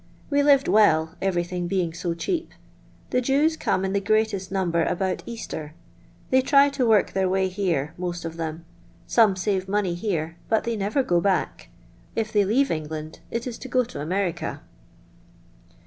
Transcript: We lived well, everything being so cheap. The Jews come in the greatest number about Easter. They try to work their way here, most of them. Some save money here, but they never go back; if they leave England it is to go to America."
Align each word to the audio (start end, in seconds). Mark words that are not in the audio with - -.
We 0.31 0.41
lived 0.41 0.67
well, 0.67 1.13
everything 1.21 1.67
being 1.67 1.93
so 1.93 2.15
cheap. 2.15 2.53
The 3.11 3.21
Jews 3.21 3.55
come 3.55 3.85
in 3.85 3.93
the 3.93 4.01
greatest 4.01 4.51
number 4.51 4.81
about 4.83 5.21
Easter. 5.27 5.75
They 6.31 6.41
try 6.41 6.69
to 6.69 6.87
work 6.87 7.11
their 7.13 7.29
way 7.29 7.49
here, 7.49 7.93
most 7.99 8.25
of 8.25 8.35
them. 8.35 8.65
Some 9.05 9.35
save 9.35 9.69
money 9.69 9.93
here, 9.93 10.37
but 10.49 10.63
they 10.63 10.75
never 10.75 11.03
go 11.03 11.21
back; 11.21 11.69
if 12.15 12.33
they 12.33 12.43
leave 12.43 12.71
England 12.71 13.19
it 13.29 13.45
is 13.45 13.59
to 13.59 13.67
go 13.67 13.83
to 13.83 14.01
America." 14.01 14.63